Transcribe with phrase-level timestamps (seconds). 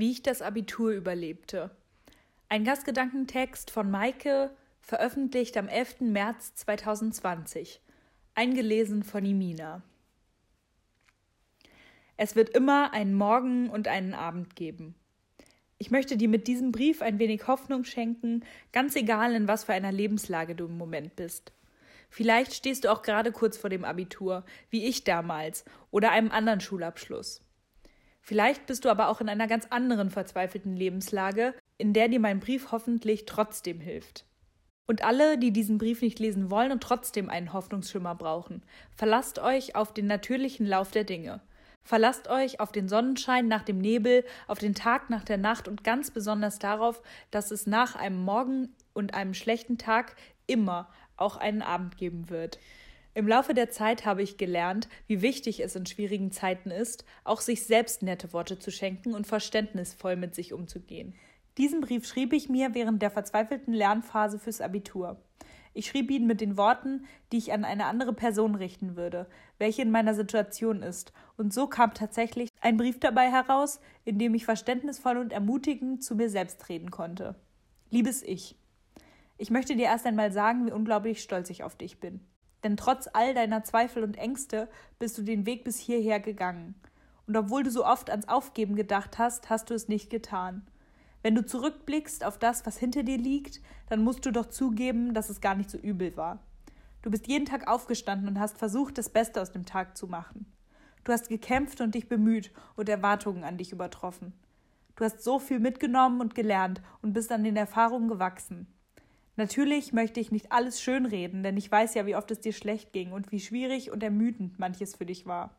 [0.00, 1.70] Wie ich das Abitur überlebte.
[2.48, 6.00] Ein Gastgedankentext von Maike, veröffentlicht am 11.
[6.00, 7.82] März 2020.
[8.34, 9.82] Eingelesen von Imina.
[12.16, 14.94] Es wird immer einen Morgen und einen Abend geben.
[15.76, 18.42] Ich möchte dir mit diesem Brief ein wenig Hoffnung schenken,
[18.72, 21.52] ganz egal in was für einer Lebenslage du im Moment bist.
[22.08, 26.62] Vielleicht stehst du auch gerade kurz vor dem Abitur, wie ich damals, oder einem anderen
[26.62, 27.42] Schulabschluss.
[28.20, 32.40] Vielleicht bist du aber auch in einer ganz anderen verzweifelten Lebenslage, in der dir mein
[32.40, 34.24] Brief hoffentlich trotzdem hilft.
[34.86, 38.62] Und alle, die diesen Brief nicht lesen wollen und trotzdem einen Hoffnungsschimmer brauchen,
[38.96, 41.40] verlasst euch auf den natürlichen Lauf der Dinge.
[41.82, 45.84] Verlasst euch auf den Sonnenschein nach dem Nebel, auf den Tag nach der Nacht und
[45.84, 51.62] ganz besonders darauf, dass es nach einem Morgen und einem schlechten Tag immer auch einen
[51.62, 52.58] Abend geben wird.
[53.12, 57.40] Im Laufe der Zeit habe ich gelernt, wie wichtig es in schwierigen Zeiten ist, auch
[57.40, 61.14] sich selbst nette Worte zu schenken und verständnisvoll mit sich umzugehen.
[61.58, 65.20] Diesen Brief schrieb ich mir während der verzweifelten Lernphase fürs Abitur.
[65.74, 69.82] Ich schrieb ihn mit den Worten, die ich an eine andere Person richten würde, welche
[69.82, 74.44] in meiner Situation ist, und so kam tatsächlich ein Brief dabei heraus, in dem ich
[74.44, 77.34] verständnisvoll und ermutigend zu mir selbst reden konnte.
[77.90, 78.56] Liebes Ich,
[79.36, 82.20] ich möchte dir erst einmal sagen, wie unglaublich stolz ich auf dich bin.
[82.62, 86.74] Denn trotz all deiner Zweifel und Ängste bist du den Weg bis hierher gegangen.
[87.26, 90.66] Und obwohl du so oft ans Aufgeben gedacht hast, hast du es nicht getan.
[91.22, 95.30] Wenn du zurückblickst auf das, was hinter dir liegt, dann musst du doch zugeben, dass
[95.30, 96.40] es gar nicht so übel war.
[97.02, 100.50] Du bist jeden Tag aufgestanden und hast versucht, das Beste aus dem Tag zu machen.
[101.04, 104.34] Du hast gekämpft und dich bemüht und Erwartungen an dich übertroffen.
[104.96, 108.66] Du hast so viel mitgenommen und gelernt und bist an den Erfahrungen gewachsen.
[109.40, 112.92] Natürlich möchte ich nicht alles schönreden, denn ich weiß ja, wie oft es dir schlecht
[112.92, 115.56] ging und wie schwierig und ermüdend manches für dich war.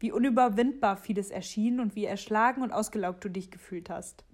[0.00, 4.24] Wie unüberwindbar vieles erschien und wie erschlagen und ausgelaugt du dich gefühlt hast.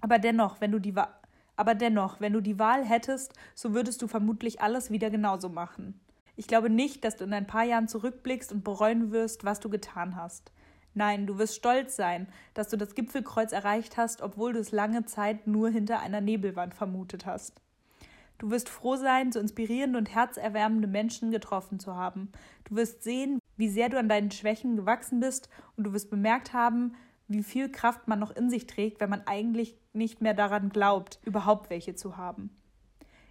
[0.00, 1.12] Aber dennoch, wenn du die Wa
[1.56, 5.98] aber dennoch, wenn du die Wahl hättest, so würdest du vermutlich alles wieder genauso machen.
[6.36, 9.70] Ich glaube nicht, dass du in ein paar Jahren zurückblickst und bereuen wirst, was du
[9.70, 10.52] getan hast.
[10.94, 15.04] Nein, du wirst stolz sein, dass du das Gipfelkreuz erreicht hast, obwohl du es lange
[15.04, 17.60] Zeit nur hinter einer Nebelwand vermutet hast.
[18.38, 22.30] Du wirst froh sein, so inspirierende und herzerwärmende Menschen getroffen zu haben.
[22.64, 26.52] Du wirst sehen, wie sehr du an deinen Schwächen gewachsen bist und du wirst bemerkt
[26.52, 26.94] haben,
[27.26, 31.20] wie viel Kraft man noch in sich trägt, wenn man eigentlich nicht mehr daran glaubt,
[31.24, 32.50] überhaupt welche zu haben.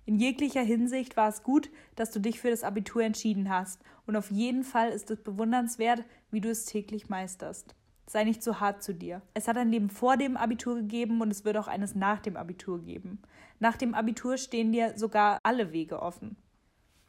[0.06, 4.16] In jeglicher Hinsicht war es gut, dass du dich für das Abitur entschieden hast, und
[4.16, 7.76] auf jeden Fall ist es bewundernswert, wie du es täglich meisterst.
[8.10, 9.22] Sei nicht zu hart zu dir.
[9.34, 12.38] Es hat ein Leben vor dem Abitur gegeben und es wird auch eines nach dem
[12.38, 13.22] Abitur geben.
[13.60, 16.38] Nach dem Abitur stehen dir sogar alle Wege offen.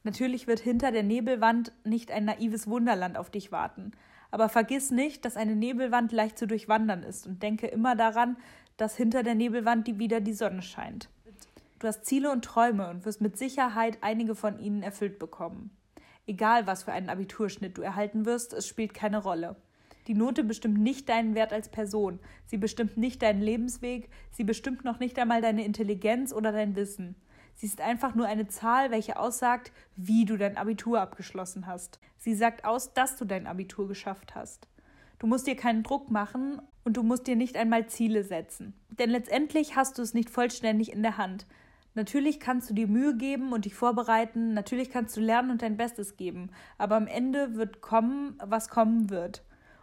[0.03, 3.93] Natürlich wird hinter der Nebelwand nicht ein naives Wunderland auf dich warten.
[4.31, 8.37] Aber vergiss nicht, dass eine Nebelwand leicht zu durchwandern ist und denke immer daran,
[8.77, 11.09] dass hinter der Nebelwand die wieder die Sonne scheint.
[11.79, 15.71] Du hast Ziele und Träume und wirst mit Sicherheit einige von ihnen erfüllt bekommen.
[16.27, 19.57] Egal, was für einen Abiturschnitt du erhalten wirst, es spielt keine Rolle.
[20.09, 24.83] Die Note bestimmt nicht deinen Wert als Person, sie bestimmt nicht deinen Lebensweg, sie bestimmt
[24.83, 27.15] noch nicht einmal deine Intelligenz oder dein Wissen.
[27.55, 32.01] Sie ist einfach nur eine Zahl, welche aussagt, wie du dein Abitur abgeschlossen hast.
[32.17, 34.67] Sie sagt aus, dass du dein Abitur geschafft hast.
[35.19, 38.73] Du musst dir keinen Druck machen und du musst dir nicht einmal Ziele setzen.
[38.89, 41.47] Denn letztendlich hast du es nicht vollständig in der Hand.
[41.95, 45.77] Natürlich kannst du dir Mühe geben und dich vorbereiten, natürlich kannst du lernen und dein
[45.77, 49.43] Bestes geben, aber am Ende wird kommen, was kommen wird.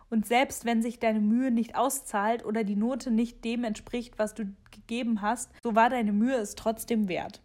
[0.09, 4.33] Und selbst wenn sich deine Mühe nicht auszahlt oder die Note nicht dem entspricht, was
[4.33, 7.41] du gegeben hast, so war deine Mühe es trotzdem wert.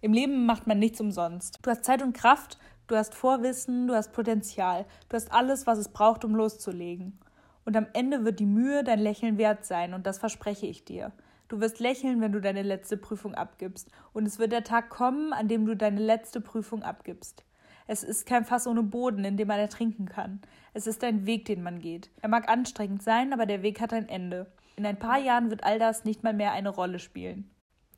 [0.00, 1.58] Im Leben macht man nichts umsonst.
[1.62, 2.58] Du hast Zeit und Kraft,
[2.88, 7.18] du hast Vorwissen, du hast Potenzial, du hast alles, was es braucht, um loszulegen.
[7.64, 11.12] Und am Ende wird die Mühe dein Lächeln wert sein, und das verspreche ich dir.
[11.46, 15.32] Du wirst lächeln, wenn du deine letzte Prüfung abgibst, und es wird der Tag kommen,
[15.32, 17.44] an dem du deine letzte Prüfung abgibst.
[17.86, 20.40] Es ist kein Fass ohne Boden, in dem man ertrinken kann.
[20.74, 22.10] Es ist ein Weg, den man geht.
[22.20, 24.46] Er mag anstrengend sein, aber der Weg hat ein Ende.
[24.76, 27.50] In ein paar Jahren wird all das nicht mal mehr eine Rolle spielen.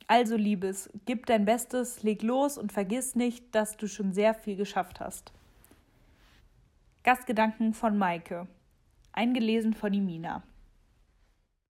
[0.07, 4.57] Also, Liebes, gib dein Bestes, leg los und vergiss nicht, dass du schon sehr viel
[4.57, 5.33] geschafft hast.
[7.05, 8.47] Gastgedanken von Maike.
[9.13, 10.43] Eingelesen von Imina.